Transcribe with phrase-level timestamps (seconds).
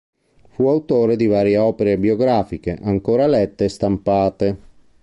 [0.47, 4.57] Fu autore di varie opere biografiche, ancora lette e stampate.